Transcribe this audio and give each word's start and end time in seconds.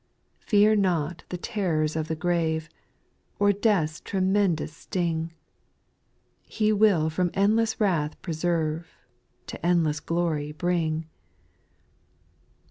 6. 0.39 0.49
Fear 0.49 0.77
not 0.77 1.23
the 1.29 1.37
terrors 1.37 1.95
of 1.95 2.07
the 2.07 2.15
grave, 2.15 2.69
Or 3.37 3.51
death's 3.53 4.01
tremendous 4.01 4.75
sting; 4.75 5.31
He 6.41 6.73
will 6.73 7.11
from 7.11 7.29
endless 7.35 7.79
wrath 7.79 8.19
preserve. 8.23 8.95
To 9.45 9.63
endless 9.63 9.99
glory 9.99 10.53
bring. 10.53 11.01
G. 11.01 11.07